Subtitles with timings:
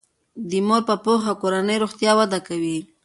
[0.49, 2.79] د مور په پوهه کورنی روغتیا وده کوي.